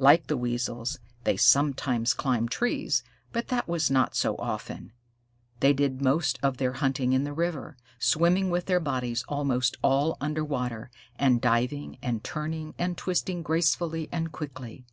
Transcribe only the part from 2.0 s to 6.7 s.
climbed trees, but that was not often. They did most of